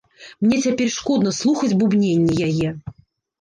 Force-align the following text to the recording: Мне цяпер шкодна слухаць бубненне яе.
Мне 0.45 0.57
цяпер 0.65 0.87
шкодна 0.95 1.33
слухаць 1.41 1.71
бубненне 1.83 2.33
яе. 2.49 2.73